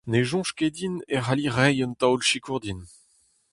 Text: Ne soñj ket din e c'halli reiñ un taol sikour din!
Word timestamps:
Ne 0.09 0.21
soñj 0.29 0.49
ket 0.57 0.73
din 0.77 0.95
e 1.15 1.15
c'halli 1.23 1.47
reiñ 1.55 1.79
un 1.85 1.93
taol 1.99 2.21
sikour 2.27 2.59
din! 2.63 2.79